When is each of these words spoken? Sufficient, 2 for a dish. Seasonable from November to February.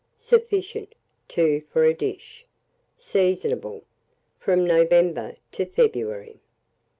Sufficient, 0.17 0.95
2 1.27 1.61
for 1.71 1.83
a 1.83 1.93
dish. 1.93 2.43
Seasonable 2.97 3.83
from 4.39 4.65
November 4.65 5.35
to 5.51 5.63
February. 5.67 6.39